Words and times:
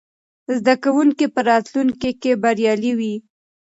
زده 0.57 0.73
کوونکي 0.83 1.25
به 1.33 1.41
راتلونکې 1.49 2.11
کې 2.21 2.31
بریالي 2.41 2.91
وي. 2.99 3.15